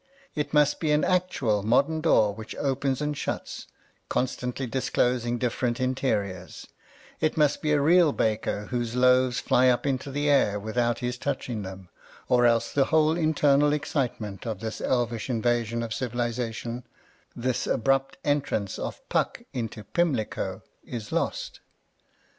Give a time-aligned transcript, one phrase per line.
[0.33, 3.67] It must be an actual modern door which opens and shuts,
[4.09, 6.65] constantly disclosing dif ferent interiors;
[7.19, 11.61] it must be a real baker whose loaves fly up into air without his touching
[11.61, 11.87] them,
[12.27, 16.81] or else the whole internal excitement of this elvish invasion of civili zation,
[17.35, 21.59] this abrupt entrance of Puck into Pimlico, is lost.